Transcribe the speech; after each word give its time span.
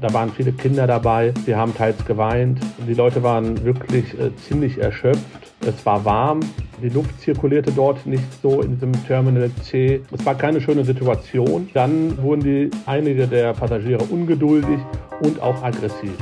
Da 0.00 0.12
waren 0.14 0.30
viele 0.32 0.52
Kinder 0.52 0.86
dabei, 0.86 1.34
sie 1.44 1.54
haben 1.54 1.74
teils 1.74 2.04
geweint. 2.06 2.58
Die 2.88 2.94
Leute 2.94 3.22
waren 3.22 3.62
wirklich 3.64 4.18
äh, 4.18 4.34
ziemlich 4.36 4.78
erschöpft. 4.78 5.52
Es 5.66 5.84
war 5.84 6.02
warm, 6.06 6.40
die 6.82 6.88
Luft 6.88 7.20
zirkulierte 7.20 7.70
dort 7.70 8.06
nicht 8.06 8.24
so 8.40 8.62
in 8.62 8.72
diesem 8.74 8.92
Terminal 9.06 9.50
C. 9.62 10.00
Es 10.10 10.24
war 10.24 10.34
keine 10.34 10.60
schöne 10.60 10.84
Situation. 10.84 11.68
Dann 11.74 12.16
wurden 12.22 12.40
die, 12.40 12.70
einige 12.86 13.26
der 13.26 13.52
Passagiere 13.52 14.02
ungeduldig 14.04 14.78
und 15.22 15.40
auch 15.42 15.62
aggressiv. 15.62 16.16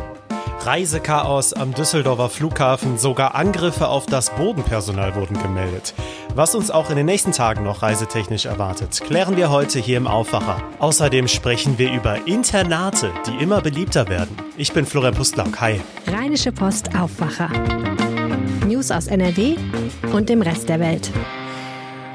Reisechaos 0.68 1.54
am 1.54 1.72
Düsseldorfer 1.72 2.28
Flughafen, 2.28 2.98
sogar 2.98 3.34
Angriffe 3.34 3.88
auf 3.88 4.04
das 4.04 4.28
Bodenpersonal 4.28 5.14
wurden 5.14 5.42
gemeldet. 5.42 5.94
Was 6.34 6.54
uns 6.54 6.70
auch 6.70 6.90
in 6.90 6.96
den 6.96 7.06
nächsten 7.06 7.32
Tagen 7.32 7.64
noch 7.64 7.80
reisetechnisch 7.80 8.44
erwartet, 8.44 9.00
klären 9.00 9.38
wir 9.38 9.48
heute 9.48 9.78
hier 9.78 9.96
im 9.96 10.06
Aufwacher. 10.06 10.62
Außerdem 10.78 11.26
sprechen 11.26 11.78
wir 11.78 11.90
über 11.90 12.26
Internate, 12.26 13.10
die 13.26 13.42
immer 13.42 13.62
beliebter 13.62 14.10
werden. 14.10 14.36
Ich 14.58 14.74
bin 14.74 14.84
Florian 14.84 15.14
Pustlauk. 15.14 15.58
Hi. 15.58 15.80
Rheinische 16.06 16.52
Post 16.52 16.94
Aufwacher. 16.94 17.48
News 18.66 18.90
aus 18.90 19.06
NRW 19.06 19.56
und 20.12 20.28
dem 20.28 20.42
Rest 20.42 20.68
der 20.68 20.80
Welt. 20.80 21.10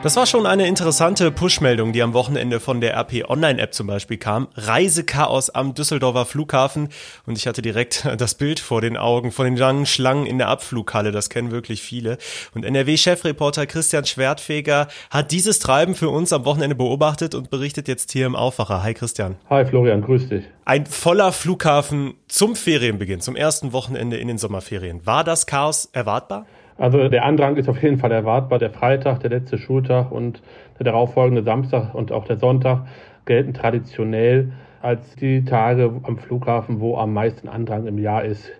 Das 0.04 0.18
war 0.18 0.26
schon 0.26 0.46
eine 0.46 0.68
interessante 0.68 1.32
Push-Meldung, 1.32 1.94
die 1.94 2.02
am 2.02 2.12
Wochenende 2.12 2.60
von 2.60 2.82
der 2.82 2.94
RP 2.94 3.24
Online-App 3.30 3.74
zum 3.74 3.88
Beispiel 3.88 4.18
kam. 4.18 4.50
Reisechaos 4.54 5.50
am 5.50 5.76
Düsseldorfer 5.76 6.26
Flughafen. 6.26 6.90
Und 7.26 7.38
ich 7.38 7.48
hatte 7.48 7.62
direkt 7.62 8.06
das 8.18 8.36
Bild 8.36 8.60
vor 8.60 8.82
den 8.82 8.98
Augen 8.98 9.32
von 9.32 9.46
den 9.46 9.56
langen 9.56 9.86
Schlangen 9.86 10.26
in 10.26 10.40
der 10.40 10.50
Abflughalle. 10.50 11.14
Das 11.14 11.30
kennen 11.30 11.52
wirklich 11.52 11.82
viele. 11.82 12.18
Und 12.54 12.66
NRW-Chefreporter 12.66 13.66
Christian 13.66 14.04
Schwertfeger 14.04 14.90
hat 15.10 15.32
dieses 15.32 15.60
Treiben 15.60 15.96
für 15.96 16.10
uns 16.10 16.34
am 16.34 16.44
Wochenende 16.44 16.76
beobachtet 16.76 17.34
und 17.34 17.50
berichtet 17.50 17.88
jetzt 17.88 18.12
hier 18.12 18.26
im 18.26 18.36
Aufwacher. 18.36 18.84
Hi 18.84 18.94
Christian. 18.94 19.38
Hi 19.50 19.64
Florian, 19.64 20.02
grüß 20.02 20.28
dich. 20.28 20.44
Ein 20.66 20.86
voller 20.86 21.32
Flughafen 21.32 22.16
zum 22.28 22.58
Ferienbeginn, 22.58 23.22
zum 23.22 23.38
ersten 23.38 23.72
Wochenende 23.72 24.18
in 24.18 24.28
den 24.28 24.38
Sommerferien. 24.38 25.06
War 25.06 25.24
das 25.24 25.46
Chaos 25.48 25.88
erwartbar? 25.94 26.46
Also 26.78 27.08
der 27.08 27.26
Andrang 27.26 27.56
ist 27.58 27.70
auf 27.70 27.82
jeden 27.82 27.98
Fall 27.98 28.12
erwartbar. 28.12 28.60
Der 28.60 28.72
Freitag, 28.72 29.20
der 29.20 29.30
letzte 29.30 29.58
Schultag 29.58 30.12
und 30.12 30.42
der 30.80 30.86
darauffolgende 30.86 31.44
Samstag 31.44 31.94
und 31.94 32.12
auch 32.12 32.26
der 32.26 32.38
Sonntag 32.38 32.88
gelten 33.26 33.54
traditionell 33.54 34.52
als 34.82 35.16
die 35.16 35.46
Tage 35.46 35.92
am 36.04 36.18
Flughafen, 36.18 36.82
wo 36.82 36.98
am 36.98 37.14
meisten 37.14 37.48
Andrang 37.48 37.88
im 37.88 37.98
Jahr 37.98 38.26
ist. 38.26 38.52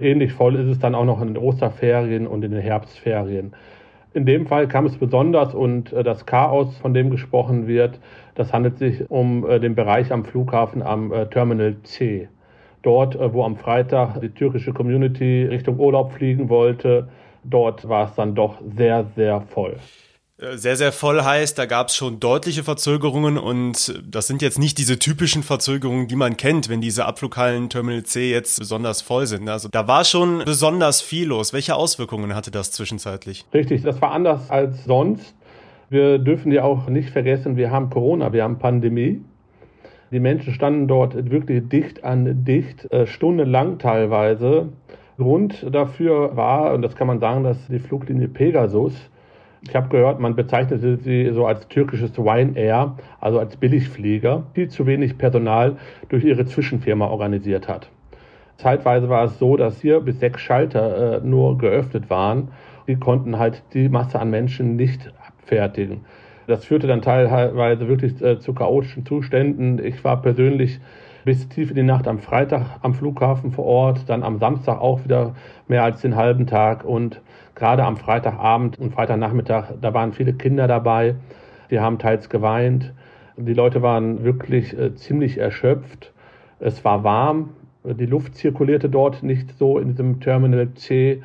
Ähnlich 0.00 0.32
voll 0.32 0.56
ist 0.56 0.68
es 0.68 0.78
dann 0.78 0.94
auch 0.94 1.04
noch 1.04 1.20
in 1.20 1.28
den 1.28 1.36
Osterferien 1.36 2.26
und 2.26 2.44
in 2.44 2.52
den 2.52 2.60
Herbstferien. 2.60 3.52
In 4.14 4.24
dem 4.24 4.46
Fall 4.46 4.66
kam 4.66 4.86
es 4.86 4.96
besonders 4.96 5.54
und 5.54 5.92
äh, 5.92 6.02
das 6.02 6.24
Chaos, 6.24 6.76
von 6.78 6.94
dem 6.94 7.10
gesprochen 7.10 7.68
wird, 7.68 8.00
das 8.34 8.52
handelt 8.52 8.78
sich 8.78 9.08
um 9.10 9.48
äh, 9.48 9.60
den 9.60 9.74
Bereich 9.74 10.10
am 10.12 10.24
Flughafen 10.24 10.82
am 10.82 11.12
äh, 11.12 11.26
Terminal 11.26 11.76
C. 11.82 12.28
Dort, 12.82 13.18
wo 13.34 13.44
am 13.44 13.56
Freitag 13.56 14.20
die 14.20 14.28
türkische 14.28 14.72
Community 14.72 15.44
Richtung 15.44 15.78
Urlaub 15.78 16.12
fliegen 16.12 16.48
wollte, 16.48 17.08
dort 17.44 17.88
war 17.88 18.08
es 18.08 18.14
dann 18.14 18.34
doch 18.34 18.58
sehr, 18.76 19.06
sehr 19.16 19.40
voll. 19.40 19.76
Äh, 20.38 20.56
sehr, 20.56 20.76
sehr 20.76 20.92
voll 20.92 21.22
heißt, 21.22 21.58
da 21.58 21.66
gab 21.66 21.88
es 21.88 21.96
schon 21.96 22.20
deutliche 22.20 22.62
Verzögerungen 22.62 23.38
und 23.38 24.00
das 24.08 24.26
sind 24.26 24.40
jetzt 24.40 24.58
nicht 24.58 24.78
diese 24.78 24.98
typischen 24.98 25.42
Verzögerungen, 25.42 26.06
die 26.06 26.16
man 26.16 26.36
kennt, 26.36 26.68
wenn 26.68 26.80
diese 26.80 27.06
Abflughallen 27.06 27.68
Terminal 27.68 28.04
C 28.04 28.30
jetzt 28.30 28.58
besonders 28.58 29.02
voll 29.02 29.26
sind. 29.26 29.48
Also 29.48 29.68
da 29.68 29.88
war 29.88 30.04
schon 30.04 30.42
besonders 30.44 31.02
viel 31.02 31.28
los. 31.28 31.52
Welche 31.52 31.74
Auswirkungen 31.74 32.34
hatte 32.34 32.50
das 32.50 32.70
zwischenzeitlich? 32.70 33.44
Richtig, 33.52 33.82
das 33.82 34.00
war 34.00 34.12
anders 34.12 34.50
als 34.50 34.84
sonst. 34.84 35.34
Wir 35.90 36.18
dürfen 36.18 36.52
ja 36.52 36.64
auch 36.64 36.88
nicht 36.88 37.10
vergessen, 37.10 37.56
wir 37.56 37.70
haben 37.70 37.90
Corona, 37.90 38.32
wir 38.32 38.44
haben 38.44 38.58
Pandemie. 38.58 39.22
Die 40.10 40.20
Menschen 40.20 40.54
standen 40.54 40.86
dort 40.86 41.30
wirklich 41.30 41.68
dicht 41.68 42.04
an 42.04 42.44
dicht, 42.44 42.90
äh, 42.92 43.06
stundenlang 43.06 43.78
teilweise. 43.78 44.68
Grund 45.18 45.66
dafür 45.74 46.36
war, 46.36 46.72
und 46.74 46.82
das 46.82 46.94
kann 46.94 47.08
man 47.08 47.18
sagen, 47.18 47.42
dass 47.42 47.66
die 47.66 47.80
Fluglinie 47.80 48.28
Pegasus, 48.28 48.94
ich 49.62 49.74
habe 49.74 49.88
gehört, 49.88 50.20
man 50.20 50.36
bezeichnete 50.36 50.96
sie 50.96 51.30
so 51.32 51.44
als 51.44 51.66
türkisches 51.66 52.16
Wine 52.16 52.56
Air, 52.56 52.96
also 53.20 53.40
als 53.40 53.56
Billigflieger, 53.56 54.44
viel 54.54 54.68
zu 54.68 54.86
wenig 54.86 55.18
Personal 55.18 55.76
durch 56.08 56.24
ihre 56.24 56.46
Zwischenfirma 56.46 57.08
organisiert 57.08 57.66
hat. 57.66 57.90
Zeitweise 58.58 59.08
war 59.08 59.24
es 59.24 59.38
so, 59.40 59.56
dass 59.56 59.80
vier 59.80 60.00
bis 60.00 60.20
sechs 60.20 60.40
Schalter 60.40 61.16
äh, 61.16 61.26
nur 61.26 61.58
geöffnet 61.58 62.10
waren. 62.10 62.48
Die 62.86 62.96
konnten 62.96 63.38
halt 63.38 63.64
die 63.74 63.88
Masse 63.88 64.20
an 64.20 64.30
Menschen 64.30 64.76
nicht 64.76 65.12
abfertigen. 65.26 66.04
Das 66.46 66.64
führte 66.64 66.86
dann 66.86 67.02
teilweise 67.02 67.88
wirklich 67.88 68.22
äh, 68.22 68.38
zu 68.38 68.54
chaotischen 68.54 69.04
Zuständen. 69.04 69.84
Ich 69.84 70.02
war 70.04 70.22
persönlich 70.22 70.80
bis 71.28 71.46
tief 71.46 71.68
in 71.68 71.76
die 71.76 71.82
Nacht 71.82 72.08
am 72.08 72.20
Freitag 72.20 72.78
am 72.80 72.94
Flughafen 72.94 73.52
vor 73.52 73.66
Ort, 73.66 74.08
dann 74.08 74.22
am 74.22 74.38
Samstag 74.38 74.80
auch 74.80 75.04
wieder 75.04 75.34
mehr 75.66 75.84
als 75.84 76.00
den 76.00 76.16
halben 76.16 76.46
Tag 76.46 76.86
und 76.86 77.20
gerade 77.54 77.84
am 77.84 77.98
Freitagabend 77.98 78.78
und 78.78 78.94
Freitagnachmittag, 78.94 79.74
da 79.78 79.92
waren 79.92 80.14
viele 80.14 80.32
Kinder 80.32 80.66
dabei, 80.66 81.16
die 81.70 81.80
haben 81.80 81.98
teils 81.98 82.30
geweint. 82.30 82.94
Die 83.36 83.52
Leute 83.52 83.82
waren 83.82 84.24
wirklich 84.24 84.72
äh, 84.78 84.94
ziemlich 84.94 85.36
erschöpft. 85.36 86.14
Es 86.60 86.82
war 86.82 87.04
warm, 87.04 87.50
die 87.84 88.06
Luft 88.06 88.34
zirkulierte 88.34 88.88
dort 88.88 89.22
nicht 89.22 89.58
so 89.58 89.78
in 89.78 89.90
diesem 89.90 90.20
Terminal 90.20 90.72
C. 90.76 91.22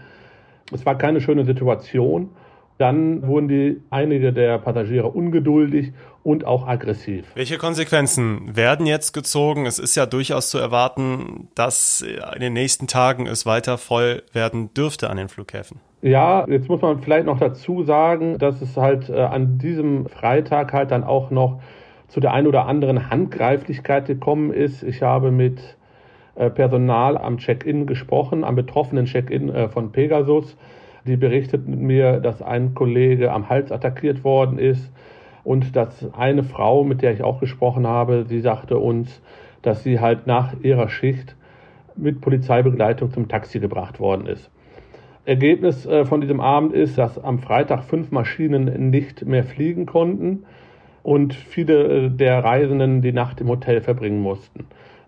Es 0.73 0.85
war 0.85 0.97
keine 0.97 1.21
schöne 1.21 1.45
Situation. 1.45 2.31
Dann 2.77 3.25
wurden 3.25 3.47
die, 3.47 3.79
einige 3.89 4.33
der 4.33 4.57
Passagiere 4.57 5.07
ungeduldig 5.07 5.93
und 6.23 6.45
auch 6.45 6.67
aggressiv. 6.67 7.25
Welche 7.35 7.57
Konsequenzen 7.57 8.55
werden 8.55 8.85
jetzt 8.85 9.13
gezogen? 9.13 9.65
Es 9.65 9.77
ist 9.77 9.95
ja 9.95 10.05
durchaus 10.05 10.49
zu 10.49 10.57
erwarten, 10.57 11.49
dass 11.53 12.01
in 12.01 12.39
den 12.39 12.53
nächsten 12.53 12.87
Tagen 12.87 13.27
es 13.27 13.45
weiter 13.45 13.77
voll 13.77 14.23
werden 14.31 14.73
dürfte 14.73 15.09
an 15.09 15.17
den 15.17 15.27
Flughäfen. 15.27 15.79
Ja, 16.01 16.45
jetzt 16.49 16.67
muss 16.69 16.81
man 16.81 17.01
vielleicht 17.01 17.25
noch 17.25 17.39
dazu 17.39 17.83
sagen, 17.83 18.37
dass 18.37 18.61
es 18.61 18.75
halt 18.75 19.09
äh, 19.09 19.21
an 19.21 19.57
diesem 19.57 20.07
Freitag 20.07 20.73
halt 20.73 20.91
dann 20.91 21.03
auch 21.03 21.29
noch 21.29 21.61
zu 22.07 22.19
der 22.19 22.33
ein 22.33 22.45
oder 22.45 22.67
anderen 22.67 23.09
Handgreiflichkeit 23.09 24.07
gekommen 24.07 24.51
ist. 24.51 24.83
Ich 24.83 25.01
habe 25.01 25.31
mit 25.31 25.77
äh, 26.35 26.49
Personal 26.49 27.17
am 27.17 27.37
Check-in 27.37 27.85
gesprochen, 27.85 28.43
am 28.43 28.55
betroffenen 28.55 29.05
Check-in 29.05 29.49
äh, 29.49 29.69
von 29.69 29.91
Pegasus. 29.91 30.57
Die 31.05 31.17
berichteten 31.17 31.79
mir, 31.79 32.19
dass 32.19 32.41
ein 32.41 32.73
Kollege 32.73 33.31
am 33.31 33.49
Hals 33.49 33.71
attackiert 33.71 34.23
worden 34.23 34.57
ist 34.57 34.91
und 35.43 35.75
dass 35.75 36.13
eine 36.13 36.43
Frau, 36.43 36.83
mit 36.83 37.01
der 37.01 37.13
ich 37.13 37.23
auch 37.23 37.39
gesprochen 37.39 37.87
habe, 37.87 38.25
sie 38.27 38.39
sagte 38.39 38.77
uns, 38.77 39.21
dass 39.61 39.83
sie 39.83 39.99
halt 39.99 40.27
nach 40.27 40.53
ihrer 40.61 40.89
Schicht 40.89 41.35
mit 41.95 42.21
Polizeibegleitung 42.21 43.11
zum 43.11 43.27
Taxi 43.27 43.59
gebracht 43.59 43.99
worden 43.99 44.27
ist. 44.27 44.49
Ergebnis 45.25 45.85
äh, 45.85 46.05
von 46.05 46.21
diesem 46.21 46.41
Abend 46.41 46.73
ist, 46.73 46.97
dass 46.97 47.23
am 47.23 47.39
Freitag 47.39 47.83
fünf 47.83 48.11
Maschinen 48.11 48.89
nicht 48.89 49.25
mehr 49.25 49.43
fliegen 49.43 49.85
konnten 49.85 50.43
und 51.01 51.33
viele 51.33 52.05
äh, 52.05 52.09
der 52.09 52.43
Reisenden 52.43 53.01
die 53.01 53.13
Nacht 53.13 53.39
im 53.39 53.47
Hotel 53.47 53.81
verbringen 53.81 54.21
mussten. 54.21 54.65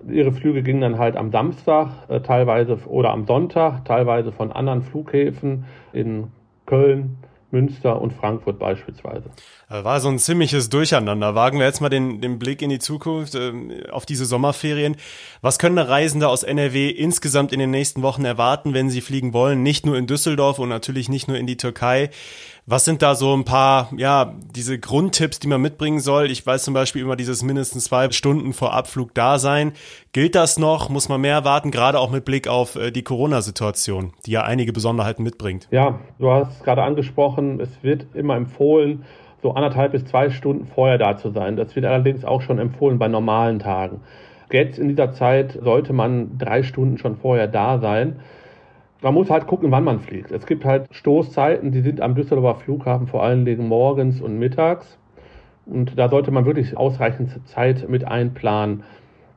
Ihre 0.08 0.32
Flüge 0.32 0.62
gingen 0.62 0.82
dann 0.82 1.00
halt 1.00 1.18
am 1.18 1.32
Samstag, 1.32 1.90
äh, 2.08 2.22
teilweise 2.22 2.78
oder 2.86 3.12
am 3.12 3.26
Sonntag, 3.26 3.84
teilweise 3.86 4.32
von 4.32 4.52
anderen 4.52 4.84
Flughäfen 4.84 5.66
in 5.92 6.28
Köln, 6.66 7.18
Münster 7.56 8.02
und 8.02 8.12
Frankfurt 8.12 8.60
beispielsweise. 8.60 9.30
War 9.70 10.02
so 10.02 10.10
ein 10.10 10.20
ziemliches 10.20 10.70
Durcheinander. 10.70 11.36
Wagen 11.36 11.58
wir 11.58 11.66
jetzt 11.66 11.80
mal 11.80 11.90
den, 11.90 12.20
den 12.20 12.38
Blick 12.38 12.62
in 12.62 12.70
die 12.70 12.80
Zukunft, 12.80 13.34
äh, 13.34 13.90
auf 13.90 14.06
diese 14.06 14.26
Sommerferien. 14.26 14.98
Was 15.42 15.58
können 15.58 15.78
Reisende 15.78 16.28
aus 16.28 16.44
NRW 16.44 16.90
insgesamt 16.90 17.54
in 17.54 17.60
den 17.60 17.72
nächsten 17.72 18.02
Wochen 18.02 18.26
erwarten, 18.26 18.74
wenn 18.74 18.90
sie 18.90 19.00
fliegen 19.00 19.34
wollen? 19.34 19.64
Nicht 19.64 19.86
nur 19.86 19.98
in 19.98 20.06
Düsseldorf 20.06 20.60
und 20.60 20.68
natürlich 20.68 21.08
nicht 21.08 21.30
nur 21.30 21.38
in 21.38 21.48
die 21.48 21.58
Türkei. 21.58 22.10
Was 22.68 22.84
sind 22.84 23.02
da 23.04 23.14
so 23.14 23.36
ein 23.36 23.46
paar, 23.46 23.92
ja, 23.96 24.34
diese 24.56 24.80
Grundtipps, 24.80 25.40
die 25.40 25.48
man 25.48 25.62
mitbringen 25.62 26.00
soll? 26.00 26.32
Ich 26.32 26.46
weiß 26.46 26.64
zum 26.64 26.74
Beispiel 26.74 27.04
immer 27.04 27.16
dieses 27.16 27.44
mindestens 27.44 27.86
zwei 27.86 28.12
Stunden 28.12 28.54
vor 28.54 28.74
Abflug 28.74 29.14
da 29.14 29.40
sein. 29.40 29.74
Gilt 30.16 30.34
das 30.34 30.58
noch? 30.58 30.88
Muss 30.88 31.10
man 31.10 31.20
mehr 31.20 31.44
warten? 31.44 31.72
Gerade 31.72 32.00
auch 32.00 32.10
mit 32.10 32.24
Blick 32.24 32.48
auf 32.48 32.78
äh, 32.78 32.90
die 32.90 33.04
Corona-Situation, 33.04 34.14
die 34.26 34.32
ja 34.32 34.46
einige 34.46 34.72
Besonderheiten 34.72 35.24
mitbringt. 35.24 35.68
Ja, 35.72 36.00
du 36.20 36.32
hast 36.32 36.64
gerade 36.64 36.84
angesprochen, 36.84 37.60
es 37.60 37.84
wird 37.84 38.06
immer 38.14 38.38
empfohlen, 38.38 39.04
so 39.44 39.56
anderthalb 39.56 39.92
bis 39.92 40.06
zwei 40.06 40.30
Stunden 40.30 40.68
vorher 40.68 40.98
da 40.98 41.18
zu 41.18 41.32
sein. 41.32 41.58
Das 41.58 41.76
wird 41.76 41.86
allerdings 41.86 42.24
auch 42.24 42.42
schon 42.42 42.60
empfohlen 42.60 42.98
bei 42.98 43.10
normalen 43.10 43.60
Tagen. 43.60 44.00
Jetzt 44.54 44.80
in 44.80 44.88
dieser 44.88 45.12
Zeit 45.12 45.60
sollte 45.62 45.92
man 45.92 46.38
drei 46.38 46.64
Stunden 46.64 46.98
schon 46.98 47.18
vorher 47.18 47.50
da 47.50 47.80
sein 47.80 48.22
man 49.02 49.14
muss 49.14 49.30
halt 49.30 49.46
gucken, 49.46 49.70
wann 49.70 49.84
man 49.84 50.00
fliegt. 50.00 50.32
Es 50.32 50.48
gibt 50.48 50.66
halt 50.66 50.88
Stoßzeiten, 50.90 51.72
die 51.72 51.82
sind 51.82 52.02
am 52.02 52.16
Düsseldorfer 52.16 52.62
Flughafen 52.62 53.06
vor 53.06 53.22
allen 53.22 53.46
Dingen 53.46 53.68
morgens 53.68 54.20
und 54.20 54.40
mittags. 54.40 54.98
Und 55.68 56.00
da 56.00 56.10
sollte 56.10 56.32
man 56.32 56.46
wirklich 56.46 56.76
ausreichend 56.76 57.48
Zeit 57.48 57.88
mit 57.88 58.06
einplanen. 58.06 58.84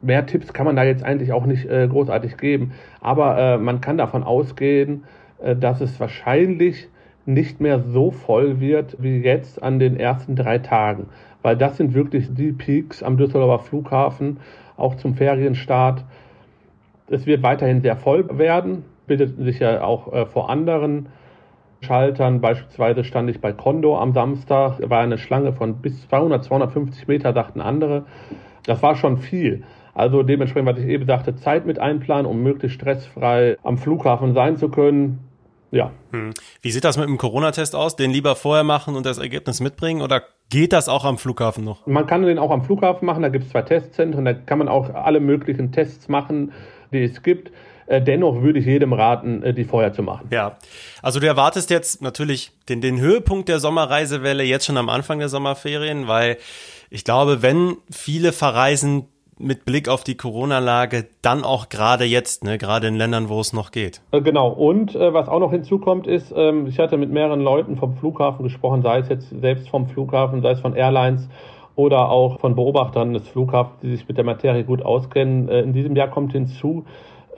Mehr 0.01 0.27
Tipps 0.27 0.53
kann 0.53 0.67
man 0.67 0.77
da 0.77 0.85
jetzt 0.85 1.05
eigentlich 1.05 1.33
auch 1.33 1.47
nicht 1.47 1.69
äh, 1.69 1.89
großartig 1.89 2.37
geben. 2.37 2.73
Aber 3.01 3.39
äh, 3.39 3.59
man 3.59 3.81
kann 3.81 3.99
davon 3.99 4.23
ausgehen, 4.23 5.05
äh, 5.43 5.57
dass 5.57 5.81
es 5.81 5.99
wahrscheinlich 5.99 6.89
nicht 7.27 7.61
mehr 7.61 7.81
so 7.81 8.11
voll 8.11 8.59
wird 8.61 8.97
wie 9.01 9.19
jetzt 9.19 9.63
an 9.63 9.79
den 9.79 9.99
ersten 9.99 10.35
drei 10.35 10.59
Tagen. 10.59 11.09
Weil 11.43 11.57
das 11.57 11.77
sind 11.77 11.95
wirklich 11.95 12.35
die 12.35 12.53
Peaks 12.53 13.03
am 13.03 13.17
Düsseldorfer 13.17 13.65
Flughafen, 13.65 14.39
auch 14.77 14.95
zum 14.95 15.15
Ferienstart 15.15 16.05
Es 17.09 17.27
wird 17.27 17.43
weiterhin 17.43 17.83
sehr 17.83 17.97
voll 17.97 18.39
werden, 18.39 18.85
bildet 19.07 19.37
sich 19.37 19.59
ja 19.59 19.83
auch 19.83 20.13
äh, 20.13 20.27
vor 20.27 20.49
anderen 20.49 21.09
Schaltern. 21.81 22.41
Beispielsweise 22.41 23.05
stand 23.05 23.31
ich 23.31 23.41
bei 23.41 23.53
Condor 23.53 24.01
am 24.01 24.13
Samstag, 24.13 24.79
war 24.89 25.01
eine 25.01 25.19
Schlange 25.19 25.53
von 25.53 25.77
bis 25.77 26.09
200, 26.09 26.45
250 26.45 27.09
Meter, 27.09 27.33
sagten 27.33 27.61
andere. 27.61 28.07
Das 28.65 28.83
war 28.83 28.97
schon 28.97 29.19
viel. 29.19 29.65
Also 29.99 30.23
dementsprechend, 30.23 30.69
was 30.69 30.79
ich 30.79 30.89
eben 30.89 31.07
sagte, 31.07 31.35
Zeit 31.35 31.67
mit 31.67 31.81
einplanen, 31.81 32.25
um 32.25 32.41
möglichst 32.41 32.77
stressfrei 32.77 33.57
am 33.65 33.79
Flughafen 33.79 34.33
sein 34.33 34.57
zu 34.57 34.69
können. 34.69 35.19
Ja. 35.73 35.91
Hm. 36.13 36.33
Wie 36.63 36.71
sieht 36.71 36.85
das 36.85 36.97
mit 36.97 37.09
dem 37.09 37.19
Corona-Test 37.19 37.75
aus? 37.75 37.97
Den 37.97 38.13
lieber 38.13 38.37
vorher 38.37 38.63
machen 38.63 38.95
und 38.95 39.05
das 39.05 39.19
Ergebnis 39.19 39.59
mitbringen 39.59 40.01
oder 40.01 40.23
geht 40.51 40.73
das 40.73 40.89
auch 40.89 41.05
am 41.05 41.19
Flughafen 41.19 41.65
noch? 41.65 41.85
Man 41.89 42.07
kann 42.07 42.23
den 42.23 42.39
auch 42.39 42.53
am 42.53 42.63
Flughafen 42.63 43.07
machen, 43.07 43.25
da 43.25 43.29
gibt 43.29 43.47
es 43.47 43.51
zwei 43.51 43.63
Testzentren, 43.63 44.25
da 44.25 44.35
kann 44.35 44.59
man 44.59 44.69
auch 44.69 44.95
alle 44.95 45.19
möglichen 45.19 45.73
Tests 45.73 46.09
machen, 46.09 46.53
die 46.93 47.03
es 47.03 47.25
gibt. 47.25 47.51
Äh, 47.89 48.01
dennoch 48.01 48.41
würde 48.41 48.61
ich 48.61 48.67
jedem 48.67 48.93
raten, 48.93 49.43
äh, 49.43 49.53
die 49.53 49.65
vorher 49.65 49.93
zu 49.93 50.05
machen. 50.05 50.29
Ja, 50.31 50.59
also 51.03 51.19
du 51.19 51.27
erwartest 51.27 51.71
jetzt 51.71 52.03
natürlich 52.03 52.53
den, 52.69 52.81
den 52.81 53.01
Höhepunkt 53.01 53.49
der 53.49 53.59
Sommerreisewelle 53.59 54.45
jetzt 54.45 54.65
schon 54.65 54.77
am 54.77 54.91
Anfang 54.91 55.19
der 55.19 55.29
Sommerferien, 55.29 56.07
weil 56.07 56.37
ich 56.89 57.03
glaube, 57.03 57.43
wenn 57.43 57.79
viele 57.91 58.33
verreisen, 58.33 59.09
mit 59.39 59.65
Blick 59.65 59.89
auf 59.89 60.05
die 60.05 60.17
Corona-Lage 60.17 61.07
dann 61.23 61.45
auch 61.45 61.69
gerade 61.69 62.05
jetzt, 62.05 62.45
ne, 62.45 62.59
gerade 62.59 62.89
in 62.89 62.97
Ländern, 62.97 63.29
wo 63.29 63.41
es 63.41 63.53
noch 63.53 63.71
geht. 63.71 64.01
Äh, 64.11 64.21
genau. 64.21 64.49
Und 64.49 64.95
äh, 64.95 65.13
was 65.13 65.29
auch 65.29 65.41
noch 65.41 65.51
hinzukommt, 65.51 66.07
ist, 66.07 66.33
ähm, 66.37 66.67
ich 66.67 66.79
hatte 66.79 66.97
mit 66.97 67.11
mehreren 67.11 67.41
Leuten 67.41 67.77
vom 67.77 67.97
Flughafen 67.97 68.43
gesprochen, 68.43 68.83
sei 68.83 68.99
es 68.99 69.09
jetzt 69.09 69.29
selbst 69.41 69.69
vom 69.69 69.89
Flughafen, 69.89 70.43
sei 70.43 70.53
es 70.53 70.61
von 70.61 70.75
Airlines 70.75 71.29
oder 71.77 72.11
auch 72.11 72.41
von 72.41 72.57
Beobachtern 72.57 73.15
des 73.15 73.29
Flughafens, 73.29 73.81
die 73.83 73.91
sich 73.91 74.09
mit 74.09 74.17
der 74.17 74.25
Materie 74.25 74.65
gut 74.65 74.83
auskennen. 74.83 75.49
Äh, 75.49 75.61
in 75.61 75.73
diesem 75.73 75.95
Jahr 75.95 76.09
kommt 76.09 76.33
hinzu, 76.33 76.85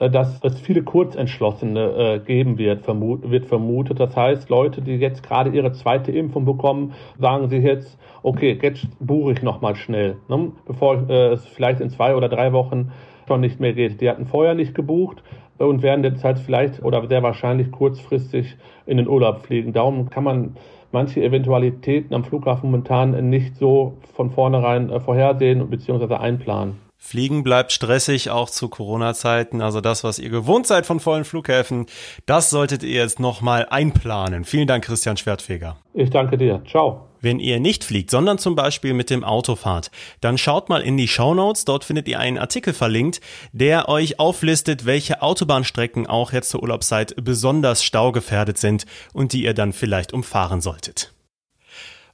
dass 0.09 0.39
es 0.43 0.59
viele 0.59 0.83
Kurzentschlossene 0.83 1.79
äh, 1.79 2.19
geben 2.19 2.57
wird, 2.57 2.81
vermut, 2.81 3.29
wird 3.29 3.45
vermutet. 3.45 3.99
Das 3.99 4.15
heißt, 4.15 4.49
Leute, 4.49 4.81
die 4.81 4.95
jetzt 4.95 5.23
gerade 5.23 5.49
ihre 5.51 5.71
zweite 5.71 6.11
Impfung 6.11 6.45
bekommen, 6.45 6.93
sagen 7.19 7.49
sich 7.49 7.63
jetzt, 7.63 7.97
okay, 8.23 8.57
jetzt 8.61 8.87
buche 8.99 9.33
ich 9.33 9.41
nochmal 9.41 9.75
schnell, 9.75 10.17
ne, 10.27 10.51
bevor 10.65 11.09
äh, 11.09 11.33
es 11.33 11.45
vielleicht 11.45 11.81
in 11.81 11.89
zwei 11.89 12.15
oder 12.15 12.29
drei 12.29 12.53
Wochen 12.53 12.91
schon 13.27 13.41
nicht 13.41 13.59
mehr 13.59 13.73
geht. 13.73 14.01
Die 14.01 14.09
hatten 14.09 14.25
vorher 14.25 14.55
nicht 14.55 14.73
gebucht 14.73 15.23
und 15.57 15.83
werden 15.83 16.03
jetzt 16.03 16.23
halt 16.23 16.39
vielleicht 16.39 16.83
oder 16.83 17.07
sehr 17.07 17.23
wahrscheinlich 17.23 17.71
kurzfristig 17.71 18.57
in 18.85 18.97
den 18.97 19.07
Urlaub 19.07 19.41
fliegen. 19.41 19.73
Darum 19.73 20.09
kann 20.09 20.23
man 20.23 20.55
manche 20.91 21.23
Eventualitäten 21.23 22.13
am 22.13 22.23
Flughafen 22.23 22.71
momentan 22.71 23.29
nicht 23.29 23.55
so 23.55 23.93
von 24.13 24.29
vornherein 24.31 24.89
äh, 24.89 24.99
vorhersehen 24.99 25.69
bzw. 25.69 26.15
einplanen. 26.15 26.90
Fliegen 27.03 27.41
bleibt 27.41 27.71
stressig, 27.71 28.29
auch 28.29 28.47
zu 28.47 28.69
Corona-Zeiten. 28.69 29.59
Also 29.59 29.81
das, 29.81 30.03
was 30.03 30.19
ihr 30.19 30.29
gewohnt 30.29 30.67
seid 30.67 30.85
von 30.85 30.99
vollen 30.99 31.25
Flughäfen, 31.25 31.87
das 32.27 32.51
solltet 32.51 32.83
ihr 32.83 33.01
jetzt 33.01 33.19
nochmal 33.19 33.65
einplanen. 33.69 34.45
Vielen 34.45 34.67
Dank, 34.67 34.85
Christian 34.85 35.17
Schwertfeger. 35.17 35.77
Ich 35.95 36.11
danke 36.11 36.37
dir. 36.37 36.61
Ciao. 36.69 37.07
Wenn 37.19 37.39
ihr 37.39 37.59
nicht 37.59 37.83
fliegt, 37.83 38.11
sondern 38.11 38.37
zum 38.37 38.55
Beispiel 38.55 38.93
mit 38.93 39.09
dem 39.09 39.23
Auto 39.23 39.55
fahrt, 39.55 39.89
dann 40.21 40.37
schaut 40.37 40.69
mal 40.69 40.81
in 40.81 40.95
die 40.95 41.07
Show 41.07 41.33
Notes. 41.33 41.65
Dort 41.65 41.83
findet 41.83 42.07
ihr 42.07 42.19
einen 42.19 42.37
Artikel 42.37 42.71
verlinkt, 42.71 43.19
der 43.51 43.89
euch 43.89 44.19
auflistet, 44.19 44.85
welche 44.85 45.23
Autobahnstrecken 45.23 46.05
auch 46.05 46.31
jetzt 46.31 46.51
zur 46.51 46.61
Urlaubszeit 46.61 47.15
besonders 47.21 47.83
staugefährdet 47.83 48.59
sind 48.59 48.85
und 49.11 49.33
die 49.33 49.43
ihr 49.43 49.55
dann 49.55 49.73
vielleicht 49.73 50.13
umfahren 50.13 50.61
solltet. 50.61 51.13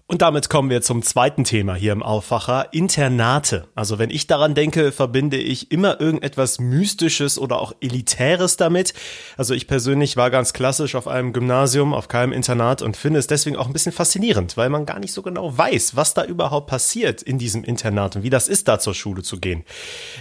Und 0.10 0.22
damit 0.22 0.50
kommen 0.50 0.70
wir 0.70 0.82
zum 0.82 1.04
zweiten 1.04 1.44
Thema 1.44 1.76
hier 1.76 1.92
im 1.92 2.02
Aufwacher, 2.02 2.70
Internate. 2.72 3.68
Also 3.76 4.00
wenn 4.00 4.10
ich 4.10 4.26
daran 4.26 4.56
denke, 4.56 4.94
verbinde 4.94 5.36
ich 5.36 5.70
immer 5.70 6.00
irgendetwas 6.00 6.60
Mystisches 6.60 7.38
oder 7.38 7.60
auch 7.60 7.74
Elitäres 7.82 8.56
damit. 8.56 8.94
Also 9.36 9.54
ich 9.54 9.68
persönlich 9.68 10.16
war 10.16 10.32
ganz 10.32 10.54
klassisch 10.54 10.96
auf 10.96 11.10
einem 11.10 11.34
Gymnasium, 11.34 11.94
auf 11.94 12.08
keinem 12.08 12.32
Internat 12.32 12.82
und 12.82 12.96
finde 12.96 13.20
es 13.20 13.28
deswegen 13.28 13.58
auch 13.58 13.68
ein 13.68 13.74
bisschen 13.74 13.92
faszinierend, 13.92 14.56
weil 14.56 14.70
man 14.70 14.86
gar 14.86 15.00
nicht 15.00 15.12
so 15.12 15.22
genau 15.22 15.58
weiß, 15.58 15.98
was 15.98 16.14
da 16.14 16.24
überhaupt 16.24 16.68
passiert 16.68 17.22
in 17.22 17.38
diesem 17.38 17.66
Internat 17.66 18.16
und 18.16 18.24
wie 18.24 18.30
das 18.30 18.48
ist, 18.48 18.70
da 18.70 18.80
zur 18.80 18.94
Schule 18.94 19.24
zu 19.24 19.42
gehen. 19.42 19.66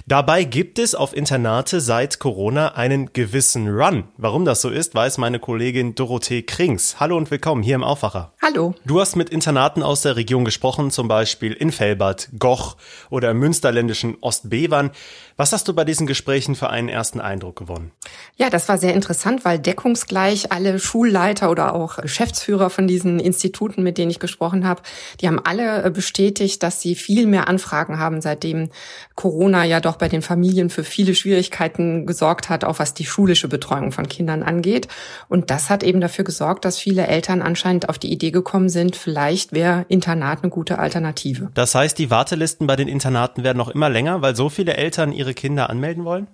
Dabei 0.08 0.42
gibt 0.42 0.80
es 0.80 0.96
auf 0.96 1.16
Internate 1.16 1.80
seit 1.80 2.18
Corona 2.18 2.74
einen 2.74 3.12
gewissen 3.12 3.68
Run. 3.68 4.08
Warum 4.16 4.44
das 4.44 4.62
so 4.62 4.68
ist, 4.68 4.96
weiß 4.96 5.18
meine 5.18 5.38
Kollegin 5.38 5.94
Dorothee 5.94 6.42
Krings. 6.42 6.98
Hallo 6.98 7.16
und 7.16 7.30
willkommen 7.30 7.62
hier 7.62 7.76
im 7.76 7.84
Aufwacher. 7.84 8.32
Hallo. 8.46 8.76
Du 8.84 9.00
hast 9.00 9.16
mit 9.16 9.30
Internaten 9.30 9.82
aus 9.82 10.02
der 10.02 10.14
Region 10.14 10.44
gesprochen, 10.44 10.92
zum 10.92 11.08
Beispiel 11.08 11.52
in 11.52 11.72
Felbert, 11.72 12.28
Goch 12.38 12.76
oder 13.10 13.32
im 13.32 13.40
münsterländischen 13.40 14.18
Ostbevern. 14.20 14.92
Was 15.36 15.52
hast 15.52 15.66
du 15.66 15.74
bei 15.74 15.84
diesen 15.84 16.06
Gesprächen 16.06 16.54
für 16.54 16.70
einen 16.70 16.88
ersten 16.88 17.20
Eindruck 17.20 17.56
gewonnen? 17.56 17.90
Ja, 18.36 18.48
das 18.48 18.68
war 18.68 18.78
sehr 18.78 18.94
interessant, 18.94 19.44
weil 19.44 19.58
deckungsgleich 19.58 20.52
alle 20.52 20.78
Schulleiter 20.78 21.50
oder 21.50 21.74
auch 21.74 21.96
Geschäftsführer 21.96 22.70
von 22.70 22.86
diesen 22.86 23.18
Instituten, 23.18 23.82
mit 23.82 23.98
denen 23.98 24.12
ich 24.12 24.20
gesprochen 24.20 24.64
habe, 24.64 24.80
die 25.20 25.26
haben 25.26 25.40
alle 25.44 25.90
bestätigt, 25.90 26.62
dass 26.62 26.80
sie 26.80 26.94
viel 26.94 27.26
mehr 27.26 27.48
Anfragen 27.48 27.98
haben, 27.98 28.20
seitdem 28.20 28.70
Corona 29.16 29.64
ja 29.64 29.80
doch 29.80 29.96
bei 29.96 30.08
den 30.08 30.22
Familien 30.22 30.70
für 30.70 30.84
viele 30.84 31.16
Schwierigkeiten 31.16 32.06
gesorgt 32.06 32.48
hat, 32.48 32.64
auch 32.64 32.78
was 32.78 32.94
die 32.94 33.06
schulische 33.06 33.48
Betreuung 33.48 33.90
von 33.90 34.08
Kindern 34.08 34.44
angeht. 34.44 34.86
Und 35.28 35.50
das 35.50 35.68
hat 35.68 35.82
eben 35.82 36.00
dafür 36.00 36.24
gesorgt, 36.24 36.64
dass 36.64 36.78
viele 36.78 37.08
Eltern 37.08 37.42
anscheinend 37.42 37.88
auf 37.88 37.98
die 37.98 38.12
Idee 38.12 38.35
gekommen 38.36 38.68
sind, 38.68 38.96
vielleicht 38.96 39.52
wäre 39.52 39.86
Internat 39.88 40.42
eine 40.42 40.50
gute 40.50 40.78
Alternative. 40.78 41.50
Das 41.54 41.74
heißt, 41.74 41.98
die 41.98 42.10
Wartelisten 42.10 42.66
bei 42.66 42.76
den 42.76 42.88
Internaten 42.88 43.42
werden 43.44 43.58
noch 43.58 43.68
immer 43.68 43.88
länger, 43.88 44.22
weil 44.22 44.36
so 44.36 44.48
viele 44.48 44.76
Eltern 44.76 45.12
ihre 45.12 45.34
Kinder 45.34 45.70
anmelden 45.70 46.04
wollen? 46.04 46.28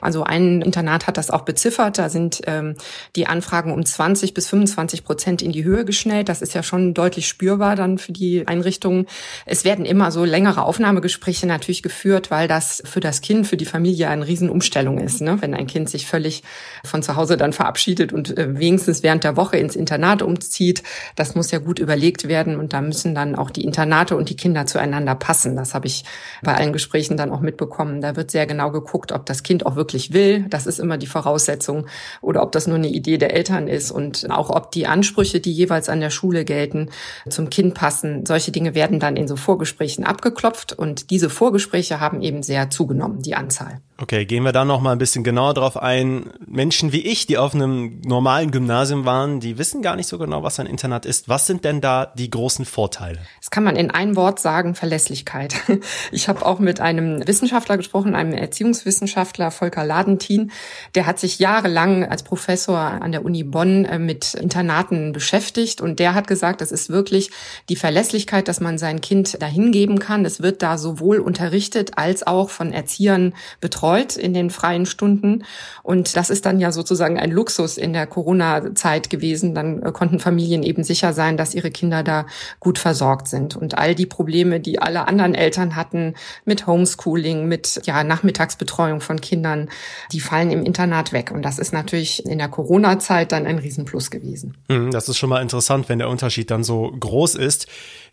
Also 0.00 0.24
ein 0.24 0.62
Internat 0.62 1.06
hat 1.06 1.16
das 1.16 1.30
auch 1.30 1.42
beziffert. 1.42 1.98
Da 1.98 2.08
sind 2.08 2.42
ähm, 2.46 2.74
die 3.14 3.26
Anfragen 3.26 3.72
um 3.72 3.84
20 3.84 4.34
bis 4.34 4.48
25 4.48 5.04
Prozent 5.04 5.42
in 5.42 5.52
die 5.52 5.64
Höhe 5.64 5.84
geschnellt. 5.84 6.28
Das 6.28 6.42
ist 6.42 6.54
ja 6.54 6.62
schon 6.62 6.94
deutlich 6.94 7.28
spürbar 7.28 7.76
dann 7.76 7.98
für 7.98 8.12
die 8.12 8.46
Einrichtungen. 8.46 9.06
Es 9.44 9.64
werden 9.64 9.84
immer 9.84 10.10
so 10.10 10.24
längere 10.24 10.62
Aufnahmegespräche 10.62 11.46
natürlich 11.46 11.82
geführt, 11.82 12.30
weil 12.30 12.48
das 12.48 12.82
für 12.84 13.00
das 13.00 13.20
Kind, 13.20 13.46
für 13.46 13.56
die 13.56 13.64
Familie 13.64 14.08
eine 14.08 14.26
Riesenumstellung 14.26 14.98
ist. 14.98 15.20
Ne? 15.20 15.40
Wenn 15.40 15.54
ein 15.54 15.66
Kind 15.66 15.88
sich 15.88 16.06
völlig 16.06 16.42
von 16.84 17.02
zu 17.02 17.16
Hause 17.16 17.36
dann 17.36 17.52
verabschiedet 17.52 18.12
und 18.12 18.36
äh, 18.36 18.58
wenigstens 18.58 19.02
während 19.02 19.24
der 19.24 19.36
Woche 19.36 19.56
ins 19.56 19.76
Internat 19.76 20.22
umzieht, 20.22 20.82
das 21.14 21.34
muss 21.34 21.50
ja 21.50 21.58
gut 21.58 21.78
überlegt 21.78 22.28
werden 22.28 22.58
und 22.58 22.72
da 22.72 22.80
müssen 22.80 23.14
dann 23.14 23.34
auch 23.34 23.50
die 23.50 23.64
Internate 23.64 24.16
und 24.16 24.28
die 24.28 24.36
Kinder 24.36 24.66
zueinander 24.66 25.14
passen. 25.14 25.56
Das 25.56 25.74
habe 25.74 25.86
ich 25.86 26.04
bei 26.42 26.54
allen 26.54 26.72
Gesprächen 26.72 27.16
dann 27.16 27.30
auch 27.30 27.40
mitbekommen. 27.40 28.00
Da 28.00 28.16
wird 28.16 28.30
sehr 28.30 28.46
genau 28.46 28.70
geguckt, 28.70 29.12
ob 29.12 29.26
das 29.26 29.42
Kind 29.42 29.64
auch 29.66 29.75
wirklich 29.76 30.12
will. 30.12 30.46
Das 30.48 30.66
ist 30.66 30.78
immer 30.78 30.98
die 30.98 31.06
Voraussetzung. 31.06 31.86
Oder 32.20 32.42
ob 32.42 32.52
das 32.52 32.66
nur 32.66 32.76
eine 32.76 32.88
Idee 32.88 33.18
der 33.18 33.34
Eltern 33.34 33.68
ist 33.68 33.90
und 33.90 34.30
auch 34.30 34.50
ob 34.50 34.70
die 34.72 34.86
Ansprüche, 34.86 35.40
die 35.40 35.52
jeweils 35.52 35.88
an 35.88 36.00
der 36.00 36.10
Schule 36.10 36.44
gelten, 36.44 36.90
zum 37.28 37.50
Kind 37.50 37.74
passen. 37.74 38.26
Solche 38.26 38.52
Dinge 38.52 38.74
werden 38.74 39.00
dann 39.00 39.16
in 39.16 39.28
so 39.28 39.36
Vorgesprächen 39.36 40.04
abgeklopft 40.04 40.72
und 40.72 41.10
diese 41.10 41.30
Vorgespräche 41.30 42.00
haben 42.00 42.22
eben 42.22 42.42
sehr 42.42 42.70
zugenommen, 42.70 43.22
die 43.22 43.34
Anzahl. 43.34 43.80
Okay, 43.98 44.26
gehen 44.26 44.42
wir 44.42 44.52
da 44.52 44.66
noch 44.66 44.82
mal 44.82 44.92
ein 44.92 44.98
bisschen 44.98 45.24
genauer 45.24 45.54
drauf 45.54 45.78
ein. 45.78 46.28
Menschen 46.46 46.92
wie 46.92 47.00
ich, 47.00 47.26
die 47.26 47.38
auf 47.38 47.54
einem 47.54 48.02
normalen 48.04 48.50
Gymnasium 48.50 49.06
waren, 49.06 49.40
die 49.40 49.56
wissen 49.56 49.80
gar 49.80 49.96
nicht 49.96 50.06
so 50.06 50.18
genau, 50.18 50.42
was 50.42 50.60
ein 50.60 50.66
Internat 50.66 51.06
ist. 51.06 51.30
Was 51.30 51.46
sind 51.46 51.64
denn 51.64 51.80
da 51.80 52.12
die 52.14 52.28
großen 52.28 52.66
Vorteile? 52.66 53.18
Das 53.40 53.50
kann 53.50 53.64
man 53.64 53.74
in 53.74 53.90
ein 53.90 54.14
Wort 54.14 54.38
sagen, 54.38 54.74
Verlässlichkeit. 54.74 55.54
Ich 56.12 56.28
habe 56.28 56.44
auch 56.44 56.58
mit 56.58 56.80
einem 56.80 57.26
Wissenschaftler 57.26 57.76
gesprochen, 57.76 58.14
einem 58.14 58.32
Erziehungswissenschaftler, 58.32 59.50
Volker 59.50 59.84
Ladentin. 59.84 60.50
Der 60.94 61.06
hat 61.06 61.18
sich 61.18 61.38
jahrelang 61.38 62.04
als 62.04 62.22
Professor 62.22 62.78
an 62.78 63.12
der 63.12 63.24
Uni 63.24 63.44
Bonn 63.44 63.84
äh, 63.84 63.98
mit 63.98 64.34
Internaten 64.34 65.12
beschäftigt 65.12 65.80
und 65.80 65.98
der 65.98 66.14
hat 66.14 66.26
gesagt, 66.26 66.60
das 66.60 66.72
ist 66.72 66.90
wirklich 66.90 67.30
die 67.68 67.76
Verlässlichkeit, 67.76 68.48
dass 68.48 68.60
man 68.60 68.78
sein 68.78 69.00
Kind 69.00 69.40
dahin 69.40 69.72
geben 69.72 69.98
kann. 69.98 70.24
Es 70.24 70.42
wird 70.42 70.62
da 70.62 70.78
sowohl 70.78 71.18
unterrichtet 71.18 71.92
als 71.96 72.26
auch 72.26 72.50
von 72.50 72.72
Erziehern 72.72 73.34
betreut 73.60 73.85
betreut 73.86 74.16
in 74.16 74.34
den 74.34 74.50
freien 74.50 74.86
Stunden. 74.86 75.44
Und 75.82 76.16
das 76.16 76.30
ist 76.30 76.44
dann 76.46 76.58
ja 76.58 76.72
sozusagen 76.72 77.18
ein 77.18 77.30
Luxus 77.30 77.78
in 77.78 77.92
der 77.92 78.06
Corona-Zeit 78.06 79.10
gewesen. 79.10 79.54
Dann 79.54 79.82
äh, 79.82 79.92
konnten 79.92 80.18
Familien 80.18 80.62
eben 80.62 80.82
sicher 80.82 81.12
sein, 81.12 81.36
dass 81.36 81.54
ihre 81.54 81.70
Kinder 81.70 82.02
da 82.02 82.26
gut 82.58 82.78
versorgt 82.78 83.28
sind. 83.28 83.56
Und 83.56 83.78
all 83.78 83.94
die 83.94 84.06
Probleme, 84.06 84.60
die 84.60 84.80
alle 84.80 85.06
anderen 85.06 85.34
Eltern 85.34 85.76
hatten 85.76 86.14
mit 86.44 86.66
Homeschooling, 86.66 87.46
mit 87.46 87.80
ja, 87.84 88.02
Nachmittagsbetreuung 88.02 89.00
von 89.00 89.20
Kindern, 89.20 89.68
die 90.12 90.20
fallen 90.20 90.50
im 90.50 90.64
Internat 90.64 91.12
weg. 91.12 91.30
Und 91.32 91.42
das 91.42 91.58
ist 91.58 91.72
natürlich 91.72 92.26
in 92.26 92.38
der 92.38 92.48
Corona-Zeit 92.48 93.32
dann 93.32 93.46
ein 93.46 93.58
Riesenplus 93.58 94.10
gewesen. 94.10 94.56
Hm, 94.68 94.90
das 94.90 95.08
ist 95.08 95.18
schon 95.18 95.30
mal 95.30 95.42
interessant, 95.42 95.88
wenn 95.88 95.98
der 95.98 96.08
Unterschied 96.08 96.50
dann 96.50 96.64
so 96.64 96.92
groß 96.98 97.36
ist. 97.36 97.66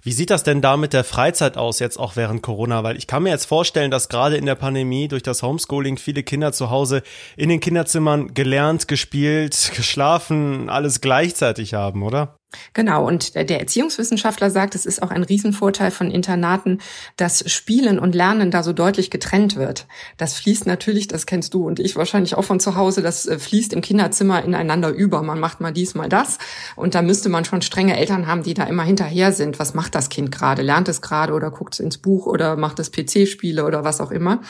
Wie 0.05 0.12
sieht 0.12 0.31
das 0.31 0.43
denn 0.43 0.62
da 0.62 0.75
mit 0.75 0.91
der 0.91 1.05
Freizeit 1.05 1.55
aus, 1.55 1.79
jetzt 1.79 1.98
auch 1.98 2.17
während 2.17 2.41
Corona? 2.41 2.83
Weil 2.83 2.98
ich 2.98 3.07
kann 3.07 3.24
mir 3.24 3.29
jetzt 3.29 3.45
vorstellen, 3.45 3.89
dass 3.89 4.10
gerade 4.10 4.36
in 4.36 4.45
der 4.45 4.55
Pandemie 4.55 5.07
durch 5.07 5.24
das 5.24 5.41
Homeschooling 5.41 5.98
viele 5.98 6.24
Kinder 6.24 6.51
zu 6.51 6.69
Hause 6.69 7.03
in 7.38 7.48
den 7.48 7.62
Kinderzimmern 7.62 8.33
gelernt, 8.33 8.89
gespielt, 8.89 9.72
geschlafen, 9.74 10.69
alles 10.69 11.00
gleichzeitig 11.00 11.74
haben, 11.74 12.03
oder? 12.03 12.38
Genau, 12.74 13.07
und 13.07 13.36
der 13.36 13.60
Erziehungswissenschaftler 13.60 14.50
sagt, 14.50 14.75
es 14.75 14.86
ist 14.86 15.01
auch 15.01 15.12
ein 15.12 15.24
Riesenvorteil 15.24 15.91
von 15.91 16.12
Internaten, 16.12 16.79
dass 17.17 17.50
Spielen 17.51 18.00
und 18.00 18.15
Lernen 18.15 18.51
da 18.51 18.63
so 18.63 18.74
deutlich 18.74 19.10
getrennt 19.10 19.55
wird. 19.55 19.88
Das 20.17 20.36
fließt 20.36 20.65
natürlich, 20.65 21.07
das 21.07 21.25
kennst 21.25 21.53
du 21.53 21.67
und 21.67 21.79
ich 21.79 21.95
wahrscheinlich 21.95 22.36
auch 22.36 22.43
von 22.43 22.60
zu 22.60 22.75
Hause, 22.75 23.01
das 23.01 23.25
äh, 23.25 23.39
fließt 23.39 23.74
im 23.74 23.81
Kinderzimmer 23.81 24.43
ineinander 24.43 24.89
über. 24.89 25.22
Man 25.24 25.39
macht 25.39 25.62
mal 25.62 25.72
dies, 25.72 25.95
mal 25.95 26.10
das. 26.10 26.38
Und 26.75 26.95
da 26.95 27.01
müsste 27.01 27.29
man 27.29 27.45
schon 27.45 27.62
strenge 27.62 27.98
Eltern 27.98 28.27
haben, 28.27 28.43
die 28.43 28.53
da 28.53 28.63
immer 28.65 28.83
hinterher 28.83 29.31
sind. 29.31 29.60
Was 29.60 29.74
macht 29.74 29.95
das 29.95 30.10
Kind 30.10 30.31
gerade? 30.31 30.62
Lernt 30.62 30.88
es 30.89 31.01
gerade 31.01 31.33
oder 31.33 31.51
guckt 31.51 31.75
es 31.75 31.79
ins 31.79 31.98
Buch 31.98 32.25
oder 32.25 32.55
macht 32.55 32.79
es 32.79 32.91
PC-Spiele 32.91 33.65
oder 33.65 33.83
was 33.83 34.01
auch 34.01 34.12
immer? 34.12 34.41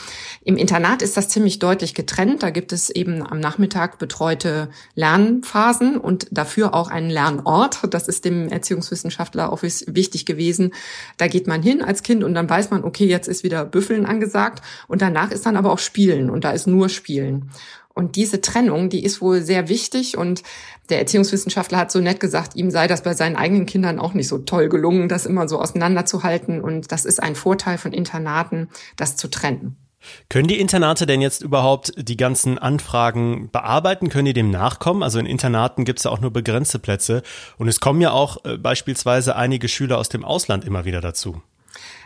Im 0.43 0.57
Internat 0.57 1.01
ist 1.01 1.17
das 1.17 1.29
ziemlich 1.29 1.59
deutlich 1.59 1.93
getrennt. 1.93 2.43
Da 2.43 2.49
gibt 2.49 2.73
es 2.73 2.89
eben 2.89 3.25
am 3.25 3.39
Nachmittag 3.39 3.97
betreute 3.97 4.69
Lernphasen 4.95 5.97
und 5.97 6.27
dafür 6.31 6.73
auch 6.73 6.89
einen 6.89 7.09
Lernort 7.09 7.75
das 7.93 8.07
ist 8.07 8.25
dem 8.25 8.49
Erziehungswissenschaftler 8.49 9.51
auch 9.51 9.63
wichtig 9.63 10.25
gewesen. 10.25 10.73
Da 11.17 11.27
geht 11.27 11.47
man 11.47 11.61
hin 11.61 11.81
als 11.81 12.03
Kind 12.03 12.23
und 12.23 12.33
dann 12.33 12.49
weiß 12.49 12.69
man, 12.69 12.83
okay, 12.83 13.05
jetzt 13.05 13.27
ist 13.27 13.43
wieder 13.43 13.65
Büffeln 13.65 14.05
angesagt 14.05 14.61
und 14.87 15.01
danach 15.01 15.31
ist 15.31 15.45
dann 15.45 15.57
aber 15.57 15.71
auch 15.71 15.79
Spielen 15.79 16.29
und 16.29 16.43
da 16.43 16.51
ist 16.51 16.67
nur 16.67 16.89
Spielen. 16.89 17.49
Und 17.95 18.15
diese 18.15 18.41
Trennung, 18.41 18.89
die 18.89 19.03
ist 19.03 19.21
wohl 19.21 19.41
sehr 19.41 19.69
wichtig 19.69 20.17
und 20.17 20.41
der 20.89 20.99
Erziehungswissenschaftler 20.99 21.77
hat 21.77 21.91
so 21.91 21.99
nett 21.99 22.19
gesagt, 22.19 22.55
ihm 22.55 22.71
sei 22.71 22.87
das 22.87 23.03
bei 23.03 23.13
seinen 23.13 23.35
eigenen 23.35 23.67
Kindern 23.67 23.99
auch 23.99 24.15
nicht 24.15 24.27
so 24.27 24.39
toll 24.39 24.67
gelungen, 24.67 25.09
das 25.09 25.27
immer 25.27 25.47
so 25.47 25.59
auseinanderzuhalten 25.59 26.61
und 26.61 26.91
das 26.91 27.05
ist 27.05 27.21
ein 27.21 27.35
Vorteil 27.35 27.77
von 27.77 27.93
Internaten, 27.93 28.69
das 28.95 29.15
zu 29.15 29.29
trennen. 29.29 29.77
Können 30.29 30.47
die 30.47 30.59
Internate 30.59 31.05
denn 31.05 31.21
jetzt 31.21 31.41
überhaupt 31.41 31.93
die 31.97 32.17
ganzen 32.17 32.57
Anfragen 32.57 33.49
bearbeiten? 33.51 34.09
Können 34.09 34.25
die 34.25 34.33
dem 34.33 34.51
nachkommen? 34.51 35.03
Also 35.03 35.19
in 35.19 35.25
Internaten 35.25 35.85
gibt 35.85 35.99
es 35.99 36.05
ja 36.05 36.11
auch 36.11 36.21
nur 36.21 36.31
begrenzte 36.31 36.79
Plätze 36.79 37.23
und 37.57 37.67
es 37.67 37.79
kommen 37.79 38.01
ja 38.01 38.11
auch 38.11 38.43
äh, 38.45 38.57
beispielsweise 38.57 39.35
einige 39.35 39.67
Schüler 39.67 39.97
aus 39.97 40.09
dem 40.09 40.25
Ausland 40.25 40.65
immer 40.65 40.85
wieder 40.85 41.01
dazu. 41.01 41.41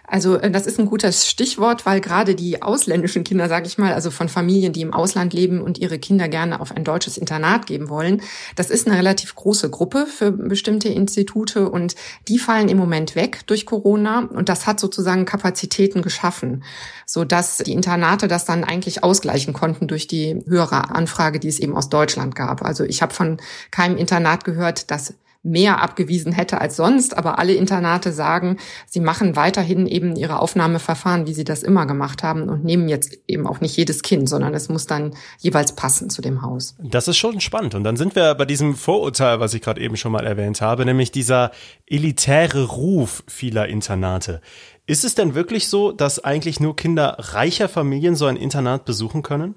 Also 0.07 0.37
äh, 0.37 0.49
das 0.49 0.65
ist 0.65 0.79
ein 0.79 0.85
gutes 0.85 1.27
Stichwort, 1.27 1.85
weil 1.85 1.99
gerade 1.99 2.33
die 2.33 2.61
ausländischen 2.61 3.25
Kinder, 3.25 3.49
sage 3.49 3.67
ich 3.67 3.77
mal, 3.77 3.93
also 3.93 4.09
von 4.09 4.29
Familien, 4.29 4.71
die 4.71 4.81
im 4.81 4.93
Ausland 4.93 5.33
leben 5.33 5.61
und 5.61 5.77
ihre 5.77 5.99
Kinder 5.99 6.29
gerne 6.29 6.61
auf 6.61 6.71
ein 6.75 6.85
deutsches 6.85 7.17
Internat 7.17 7.67
geben 7.67 7.89
wollen, 7.89 8.21
das 8.55 8.69
ist 8.69 8.87
eine 8.87 8.97
relativ 8.97 9.35
große 9.35 9.69
Gruppe 9.69 10.05
für 10.07 10.31
bestimmte 10.31 10.87
Institute 10.87 11.69
und 11.69 11.95
die 12.29 12.39
fallen 12.39 12.69
im 12.69 12.77
Moment 12.77 13.15
weg 13.15 13.41
durch 13.47 13.65
Corona 13.65 14.19
und 14.19 14.47
das 14.47 14.65
hat 14.65 14.79
sozusagen 14.79 15.25
Kapazitäten 15.25 16.01
geschaffen, 16.01 16.63
so 17.05 17.25
dass 17.25 17.57
die 17.57 17.73
Internate 17.73 18.29
das 18.29 18.45
dann 18.45 18.63
eigentlich 18.63 19.03
ausgleichen 19.03 19.53
konnten 19.53 19.87
durch 19.87 20.07
die 20.07 20.41
höhere 20.47 20.89
Anfrage, 20.89 21.39
die 21.39 21.49
es 21.49 21.59
eben 21.59 21.75
aus 21.75 21.89
Deutschland 21.89 22.33
gab. 22.33 22.63
Also 22.63 22.85
ich 22.85 23.01
habe 23.01 23.13
von 23.13 23.37
keinem 23.71 23.97
Internat 23.97 24.45
gehört, 24.45 24.89
dass 24.89 25.13
mehr 25.47 25.81
abgewiesen 25.81 26.31
hätte 26.31 26.61
als 26.61 26.75
sonst. 26.75 27.17
Aber 27.17 27.39
alle 27.39 27.53
Internate 27.53 28.11
sagen, 28.11 28.57
sie 28.85 28.99
machen 28.99 29.35
weiterhin 29.35 29.87
eben 29.87 30.15
ihre 30.15 30.39
Aufnahmeverfahren, 30.39 31.27
wie 31.27 31.33
sie 31.33 31.43
das 31.43 31.63
immer 31.63 31.85
gemacht 31.85 32.23
haben 32.23 32.49
und 32.49 32.63
nehmen 32.63 32.89
jetzt 32.89 33.17
eben 33.27 33.47
auch 33.47 33.61
nicht 33.61 33.75
jedes 33.77 34.01
Kind, 34.01 34.29
sondern 34.29 34.53
es 34.53 34.69
muss 34.69 34.85
dann 34.85 35.15
jeweils 35.39 35.73
passen 35.73 36.09
zu 36.09 36.21
dem 36.21 36.41
Haus. 36.41 36.75
Das 36.83 37.07
ist 37.07 37.17
schon 37.17 37.39
spannend. 37.39 37.75
Und 37.75 37.83
dann 37.83 37.97
sind 37.97 38.15
wir 38.15 38.35
bei 38.35 38.45
diesem 38.45 38.75
Vorurteil, 38.75 39.39
was 39.39 39.53
ich 39.53 39.61
gerade 39.61 39.81
eben 39.81 39.97
schon 39.97 40.11
mal 40.11 40.25
erwähnt 40.25 40.61
habe, 40.61 40.85
nämlich 40.85 41.11
dieser 41.11 41.51
elitäre 41.85 42.65
Ruf 42.65 43.23
vieler 43.27 43.67
Internate. 43.67 44.41
Ist 44.89 45.03
es 45.03 45.15
denn 45.15 45.35
wirklich 45.35 45.67
so, 45.67 45.91
dass 45.91 46.23
eigentlich 46.23 46.61
nur 46.61 46.77
Kinder 46.77 47.17
reicher 47.19 47.67
Familien 47.67 48.15
so 48.15 48.25
ein 48.25 48.37
Internat 48.37 48.85
besuchen 48.85 49.21
können? 49.21 49.55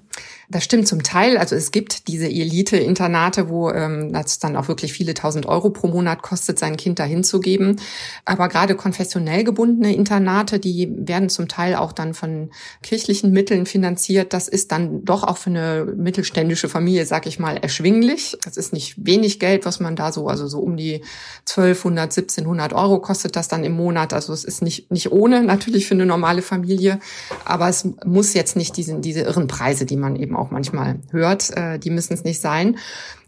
Das 0.51 0.65
stimmt 0.65 0.85
zum 0.85 1.01
Teil. 1.01 1.37
Also 1.37 1.55
es 1.55 1.71
gibt 1.71 2.09
diese 2.09 2.25
Elite-Internate, 2.25 3.47
wo 3.47 3.69
ähm, 3.69 4.11
das 4.11 4.37
dann 4.39 4.57
auch 4.57 4.67
wirklich 4.67 4.91
viele 4.91 5.13
tausend 5.13 5.45
Euro 5.45 5.69
pro 5.69 5.87
Monat 5.87 6.23
kostet, 6.23 6.59
sein 6.59 6.75
Kind 6.75 6.99
dahin 6.99 7.23
zu 7.23 7.39
geben. 7.39 7.77
Aber 8.25 8.49
gerade 8.49 8.75
konfessionell 8.75 9.45
gebundene 9.45 9.95
Internate, 9.95 10.59
die 10.59 10.91
werden 10.93 11.29
zum 11.29 11.47
Teil 11.47 11.75
auch 11.75 11.93
dann 11.93 12.13
von 12.13 12.51
kirchlichen 12.83 13.31
Mitteln 13.31 13.65
finanziert. 13.65 14.33
Das 14.33 14.49
ist 14.49 14.73
dann 14.73 15.05
doch 15.05 15.23
auch 15.23 15.37
für 15.37 15.51
eine 15.51 15.85
mittelständische 15.95 16.67
Familie, 16.67 17.05
sag 17.05 17.27
ich 17.27 17.39
mal, 17.39 17.55
erschwinglich. 17.55 18.37
Das 18.43 18.57
ist 18.57 18.73
nicht 18.73 18.95
wenig 18.97 19.39
Geld, 19.39 19.65
was 19.65 19.79
man 19.79 19.95
da 19.95 20.11
so, 20.11 20.27
also 20.27 20.47
so 20.47 20.59
um 20.59 20.75
die 20.75 21.01
1200, 21.47 22.11
1700 22.11 22.73
Euro 22.73 22.99
kostet 22.99 23.37
das 23.37 23.47
dann 23.47 23.63
im 23.63 23.71
Monat. 23.71 24.11
Also 24.11 24.33
es 24.33 24.43
ist 24.43 24.61
nicht, 24.61 24.91
nicht 24.91 25.13
ohne 25.13 25.43
natürlich 25.43 25.87
für 25.87 25.93
eine 25.93 26.05
normale 26.05 26.41
Familie. 26.41 26.99
Aber 27.45 27.69
es 27.69 27.87
muss 28.03 28.33
jetzt 28.33 28.57
nicht 28.57 28.75
diesen, 28.75 29.01
diese 29.01 29.21
irren 29.21 29.47
Preise, 29.47 29.85
die 29.85 29.95
man 29.95 30.10
eben 30.15 30.35
auch 30.35 30.51
manchmal 30.51 30.99
hört, 31.11 31.55
äh, 31.55 31.79
die 31.79 31.89
müssen 31.89 32.13
es 32.13 32.23
nicht 32.23 32.41
sein. 32.41 32.77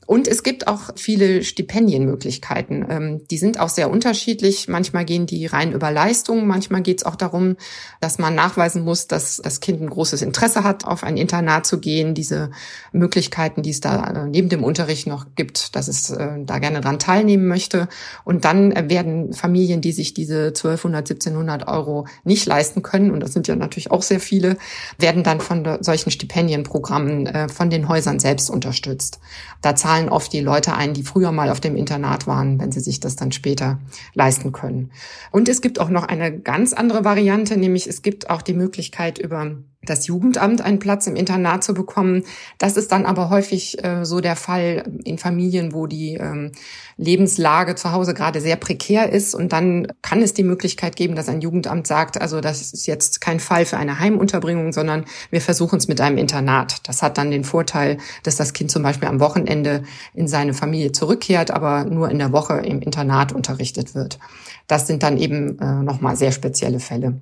Und 0.06 0.28
es 0.28 0.44
gibt 0.44 0.68
auch 0.68 0.92
viele 0.96 1.44
Stipendienmöglichkeiten. 1.44 2.86
Ähm, 2.90 3.28
die 3.30 3.38
sind 3.38 3.60
auch 3.60 3.70
sehr 3.70 3.90
unterschiedlich. 3.90 4.68
Manchmal 4.68 5.06
gehen 5.06 5.26
die 5.26 5.46
rein 5.46 5.72
über 5.72 5.92
Leistungen. 5.92 6.48
Manchmal 6.48 6.82
geht 6.82 7.00
es 7.00 7.06
auch 7.06 7.16
darum, 7.16 7.56
dass 8.02 8.20
man 8.20 8.36
nachweisen 8.36 8.84
muss, 8.84 9.08
dass 9.08 9.38
das 9.38 9.60
Kind 9.60 9.82
ein 9.82 9.90
großes 9.90 10.22
Interesse 10.22 10.64
hat, 10.64 10.86
auf 10.86 11.04
ein 11.04 11.18
Internat 11.18 11.66
zu 11.66 11.80
gehen. 11.80 12.14
Diese 12.14 12.52
Möglichkeiten, 12.92 13.64
die 13.64 13.70
es 13.70 13.80
da 13.80 14.10
äh, 14.10 14.28
neben 14.28 14.50
dem 14.50 14.64
Unterricht 14.64 15.08
noch 15.08 15.26
gibt, 15.36 15.76
dass 15.76 15.88
es 15.88 16.10
äh, 16.10 16.44
da 16.46 16.60
gerne 16.60 16.82
dran 16.82 17.00
teilnehmen 17.00 17.48
möchte. 17.48 17.88
Und 18.24 18.46
dann 18.46 18.90
werden 18.90 19.34
Familien, 19.34 19.82
die 19.82 19.92
sich 19.92 20.14
diese 20.14 20.48
1200, 20.48 21.10
1700 21.10 21.68
Euro 21.68 22.08
nicht 22.24 22.46
leisten 22.46 22.82
können, 22.82 23.12
und 23.12 23.20
das 23.20 23.34
sind 23.34 23.48
ja 23.48 23.56
natürlich 23.56 23.92
auch 23.92 24.02
sehr 24.02 24.20
viele, 24.20 24.58
werden 24.98 25.24
dann 25.24 25.40
von 25.40 25.78
solchen 25.82 26.12
Stipendienprogrammen 26.12 27.28
äh, 27.28 27.50
von 27.50 27.70
den 27.70 27.88
Häusern 27.88 28.20
selbst 28.20 28.50
unterstützt. 28.50 29.20
Da 29.62 29.76
zahlen 29.76 29.93
zahlen 29.94 30.10
oft 30.10 30.34
die 30.34 30.40
Leute 30.40 30.76
ein, 30.76 30.96
die 30.96 31.04
früher 31.04 31.32
mal 31.32 31.50
auf 31.52 31.60
dem 31.60 31.76
Internat 31.76 32.26
waren, 32.26 32.60
wenn 32.60 32.72
sie 32.72 32.80
sich 32.80 33.00
das 33.00 33.16
dann 33.16 33.32
später 33.32 33.80
leisten 34.16 34.52
können. 34.52 34.92
Und 35.32 35.48
es 35.50 35.62
gibt 35.62 35.80
auch 35.80 35.90
noch 35.90 36.04
eine 36.04 36.40
ganz 36.40 36.74
andere 36.74 37.06
Variante, 37.06 37.58
nämlich 37.58 37.88
es 37.88 38.02
gibt 38.02 38.30
auch 38.30 38.42
die 38.42 38.54
Möglichkeit 38.54 39.20
über 39.20 39.52
das 39.86 40.08
Jugendamt 40.08 40.62
einen 40.62 40.80
Platz 40.80 41.08
im 41.08 41.16
Internat 41.16 41.64
zu 41.64 41.74
bekommen. 41.74 42.24
Das 42.58 42.78
ist 42.78 42.92
dann 42.92 43.06
aber 43.06 43.30
häufig 43.30 43.84
äh, 43.84 44.06
so 44.06 44.22
der 44.22 44.36
Fall 44.36 44.84
in 45.04 45.18
Familien, 45.18 45.74
wo 45.74 45.88
die 45.88 46.16
ähm, 46.16 46.52
Lebenslage 46.98 47.76
zu 47.76 47.92
Hause 47.92 48.14
gerade 48.14 48.42
sehr 48.42 48.56
prekär 48.56 49.12
ist. 49.12 49.36
Und 49.36 49.54
dann 49.54 49.88
kann 50.02 50.22
es 50.22 50.34
die 50.34 50.44
Möglichkeit 50.44 50.96
geben, 50.96 51.16
dass 51.16 51.30
ein 51.30 51.42
Jugendamt 51.42 51.88
sagt, 51.88 52.22
also 52.22 52.42
das 52.42 52.62
ist 52.62 52.86
jetzt 52.88 53.22
kein 53.22 53.40
Fall 53.40 53.66
für 53.66 53.78
eine 53.78 54.00
Heimunterbringung, 54.00 54.72
sondern 54.74 55.06
wir 55.30 55.42
versuchen 55.42 55.78
es 55.78 55.88
mit 55.88 56.00
einem 56.02 56.18
Internat. 56.18 56.88
Das 56.88 57.02
hat 57.02 57.18
dann 57.18 57.32
den 57.32 57.44
Vorteil, 57.44 57.98
dass 58.24 58.36
das 58.36 58.54
Kind 58.54 58.72
zum 58.72 58.84
Beispiel 58.84 59.08
am 59.08 59.20
Wochenende 59.20 59.84
in 60.14 60.28
seine 60.28 60.54
Familie 60.54 60.92
zurückkehrt, 60.92 61.52
aber 61.52 61.86
nur 61.86 62.10
in 62.10 62.20
der 62.20 62.32
Woche 62.32 62.56
im 62.60 62.82
Internat 62.82 63.34
unterrichtet 63.34 63.96
wird. 63.96 64.20
Das 64.68 64.88
sind 64.88 65.04
dann 65.04 65.18
eben 65.18 65.60
äh, 65.60 65.84
nochmal 65.84 66.16
sehr 66.16 66.32
spezielle 66.32 66.80
Fälle. 66.80 67.22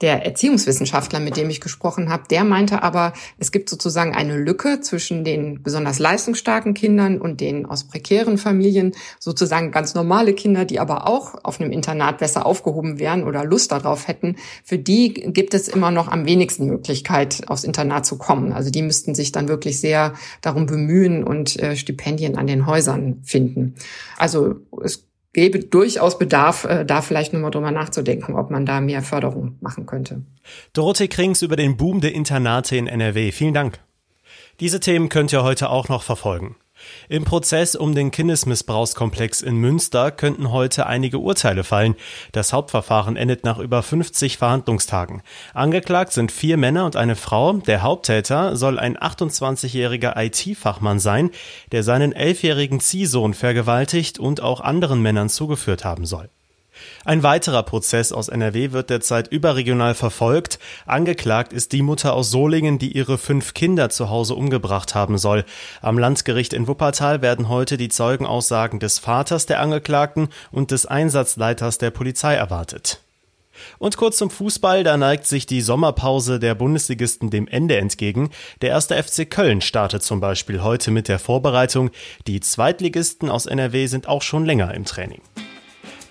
Der 0.00 0.26
Erziehungswissenschaftler, 0.26 1.20
mit 1.20 1.36
dem 1.36 1.48
ich 1.48 1.60
gesprochen 1.60 2.10
habe, 2.10 2.24
der 2.28 2.42
meinte 2.42 2.82
aber, 2.82 3.12
es 3.38 3.52
gibt 3.52 3.68
sozusagen 3.68 4.14
eine 4.14 4.36
Lücke 4.36 4.80
zwischen 4.80 5.22
den 5.22 5.62
besonders 5.62 6.00
leistungsstarken 6.00 6.74
Kindern 6.74 7.20
und 7.20 7.40
den 7.40 7.66
aus 7.66 7.84
prekären 7.84 8.36
Familien, 8.36 8.92
sozusagen 9.20 9.70
ganz 9.70 9.94
normale 9.94 10.34
Kinder, 10.34 10.64
die 10.64 10.80
aber 10.80 11.06
auch 11.06 11.44
auf 11.44 11.60
einem 11.60 11.70
Internat 11.70 12.18
besser 12.18 12.46
aufgehoben 12.46 12.98
wären 12.98 13.22
oder 13.22 13.44
Lust 13.44 13.70
darauf 13.70 14.08
hätten. 14.08 14.36
Für 14.64 14.78
die 14.78 15.12
gibt 15.12 15.54
es 15.54 15.68
immer 15.68 15.92
noch 15.92 16.08
am 16.08 16.26
wenigsten 16.26 16.66
Möglichkeit, 16.66 17.48
aufs 17.48 17.64
Internat 17.64 18.04
zu 18.04 18.18
kommen. 18.18 18.52
Also 18.52 18.70
die 18.70 18.82
müssten 18.82 19.14
sich 19.14 19.30
dann 19.30 19.46
wirklich 19.46 19.78
sehr 19.78 20.14
darum 20.40 20.66
bemühen 20.66 21.22
und 21.22 21.58
äh, 21.60 21.76
Stipendien 21.76 22.36
an 22.36 22.48
den 22.48 22.66
Häusern 22.66 23.20
finden. 23.22 23.76
Also 24.18 24.56
es 24.82 25.04
gäbe 25.32 25.60
durchaus 25.60 26.18
Bedarf, 26.18 26.64
äh, 26.64 26.84
da 26.84 27.02
vielleicht 27.02 27.32
nochmal 27.32 27.50
drüber 27.50 27.70
nachzudenken, 27.70 28.34
ob 28.34 28.50
man 28.50 28.66
da 28.66 28.80
mehr 28.80 29.02
Förderung 29.02 29.56
machen 29.60 29.86
könnte. 29.86 30.22
Dorothee 30.72 31.08
Krings 31.08 31.42
über 31.42 31.56
den 31.56 31.76
Boom 31.76 32.00
der 32.00 32.14
Internate 32.14 32.76
in 32.76 32.86
NRW. 32.86 33.32
Vielen 33.32 33.54
Dank. 33.54 33.80
Diese 34.60 34.80
Themen 34.80 35.08
könnt 35.08 35.32
ihr 35.32 35.42
heute 35.42 35.70
auch 35.70 35.88
noch 35.88 36.02
verfolgen. 36.02 36.56
Im 37.08 37.24
Prozess 37.24 37.74
um 37.74 37.94
den 37.94 38.10
Kindesmissbrauchskomplex 38.10 39.42
in 39.42 39.56
Münster 39.56 40.10
könnten 40.10 40.50
heute 40.50 40.86
einige 40.86 41.18
Urteile 41.18 41.64
fallen. 41.64 41.94
Das 42.32 42.52
Hauptverfahren 42.52 43.16
endet 43.16 43.44
nach 43.44 43.58
über 43.58 43.82
50 43.82 44.38
Verhandlungstagen. 44.38 45.22
Angeklagt 45.54 46.12
sind 46.12 46.32
vier 46.32 46.56
Männer 46.56 46.84
und 46.84 46.96
eine 46.96 47.16
Frau. 47.16 47.52
Der 47.54 47.82
Haupttäter 47.82 48.56
soll 48.56 48.78
ein 48.78 48.96
28-jähriger 48.96 50.16
IT-Fachmann 50.16 50.98
sein, 50.98 51.30
der 51.72 51.82
seinen 51.82 52.12
elfjährigen 52.12 52.80
Ziehsohn 52.80 53.34
vergewaltigt 53.34 54.18
und 54.18 54.40
auch 54.40 54.60
anderen 54.60 55.02
Männern 55.02 55.28
zugeführt 55.28 55.84
haben 55.84 56.06
soll. 56.06 56.28
Ein 57.04 57.22
weiterer 57.22 57.62
Prozess 57.62 58.12
aus 58.12 58.28
NRW 58.28 58.72
wird 58.72 58.90
derzeit 58.90 59.28
überregional 59.28 59.94
verfolgt. 59.94 60.58
Angeklagt 60.86 61.52
ist 61.52 61.72
die 61.72 61.82
Mutter 61.82 62.14
aus 62.14 62.30
Solingen, 62.30 62.78
die 62.78 62.92
ihre 62.92 63.18
fünf 63.18 63.54
Kinder 63.54 63.90
zu 63.90 64.08
Hause 64.08 64.34
umgebracht 64.34 64.94
haben 64.94 65.18
soll. 65.18 65.44
Am 65.80 65.98
Landgericht 65.98 66.52
in 66.52 66.68
Wuppertal 66.68 67.22
werden 67.22 67.48
heute 67.48 67.76
die 67.76 67.88
Zeugenaussagen 67.88 68.78
des 68.78 68.98
Vaters 68.98 69.46
der 69.46 69.60
Angeklagten 69.60 70.28
und 70.50 70.70
des 70.70 70.86
Einsatzleiters 70.86 71.78
der 71.78 71.90
Polizei 71.90 72.34
erwartet. 72.34 73.00
Und 73.78 73.96
kurz 73.96 74.16
zum 74.16 74.30
Fußball, 74.30 74.84
da 74.84 74.96
neigt 74.96 75.26
sich 75.26 75.46
die 75.46 75.60
Sommerpause 75.60 76.38
der 76.38 76.54
Bundesligisten 76.54 77.30
dem 77.30 77.46
Ende 77.46 77.76
entgegen. 77.76 78.30
Der 78.60 78.70
erste 78.70 79.00
FC 79.00 79.28
Köln 79.28 79.60
startet 79.60 80.02
zum 80.02 80.20
Beispiel 80.20 80.62
heute 80.62 80.90
mit 80.90 81.08
der 81.08 81.18
Vorbereitung. 81.18 81.90
Die 82.26 82.40
Zweitligisten 82.40 83.28
aus 83.28 83.46
NRW 83.46 83.86
sind 83.86 84.08
auch 84.08 84.22
schon 84.22 84.44
länger 84.44 84.74
im 84.74 84.84
Training. 84.84 85.22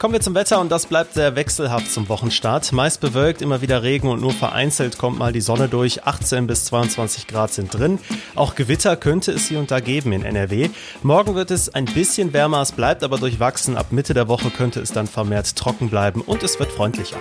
Kommen 0.01 0.15
wir 0.15 0.21
zum 0.21 0.33
Wetter 0.33 0.59
und 0.59 0.71
das 0.71 0.87
bleibt 0.87 1.13
sehr 1.13 1.35
wechselhaft 1.35 1.91
zum 1.91 2.09
Wochenstart. 2.09 2.71
Meist 2.71 3.01
bewölkt, 3.01 3.43
immer 3.43 3.61
wieder 3.61 3.83
Regen 3.83 4.09
und 4.09 4.19
nur 4.19 4.31
vereinzelt 4.31 4.97
kommt 4.97 5.19
mal 5.19 5.31
die 5.31 5.41
Sonne 5.41 5.69
durch. 5.69 6.05
18 6.05 6.47
bis 6.47 6.65
22 6.65 7.27
Grad 7.27 7.53
sind 7.53 7.71
drin. 7.71 7.99
Auch 8.33 8.55
Gewitter 8.55 8.95
könnte 8.95 9.31
es 9.31 9.47
hier 9.47 9.59
und 9.59 9.69
da 9.69 9.79
geben 9.79 10.11
in 10.11 10.23
NRW. 10.23 10.71
Morgen 11.03 11.35
wird 11.35 11.51
es 11.51 11.75
ein 11.75 11.85
bisschen 11.85 12.33
wärmer, 12.33 12.63
es 12.63 12.71
bleibt 12.71 13.03
aber 13.03 13.19
durchwachsen. 13.19 13.77
Ab 13.77 13.91
Mitte 13.91 14.15
der 14.15 14.27
Woche 14.27 14.49
könnte 14.49 14.79
es 14.79 14.91
dann 14.91 15.05
vermehrt 15.05 15.55
trocken 15.55 15.91
bleiben 15.91 16.21
und 16.21 16.41
es 16.41 16.57
wird 16.57 16.71
freundlicher. 16.71 17.17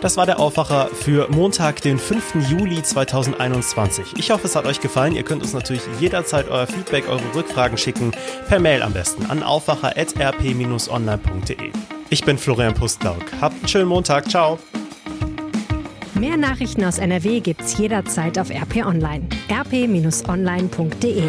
Das 0.00 0.16
war 0.16 0.26
der 0.26 0.40
Aufwacher 0.40 0.88
für 0.88 1.28
Montag, 1.30 1.82
den 1.82 2.00
5. 2.00 2.50
Juli 2.50 2.82
2021. 2.82 4.14
Ich 4.16 4.32
hoffe, 4.32 4.48
es 4.48 4.56
hat 4.56 4.66
euch 4.66 4.80
gefallen. 4.80 5.14
Ihr 5.14 5.22
könnt 5.22 5.42
uns 5.42 5.52
natürlich 5.52 5.82
jederzeit 6.00 6.48
euer 6.48 6.66
Feedback, 6.66 7.08
eure 7.08 7.32
Rückfragen 7.36 7.78
schicken. 7.78 8.10
Per 8.48 8.58
Mail 8.58 8.82
am 8.82 8.92
besten 8.92 9.26
an 9.26 9.44
aufwacher.rp-online.de. 9.44 11.70
Ich 12.10 12.24
bin 12.24 12.38
Florian 12.38 12.74
Pustlauk. 12.74 13.24
Habt 13.40 13.56
einen 13.56 13.68
schönen 13.68 13.88
Montag. 13.88 14.30
Ciao. 14.30 14.58
Mehr 16.14 16.36
Nachrichten 16.36 16.84
aus 16.84 16.98
NRW 16.98 17.40
gibt's 17.40 17.78
jederzeit 17.78 18.38
auf 18.38 18.50
RP 18.50 18.84
Online. 18.84 19.28
rp-online.de 19.50 21.22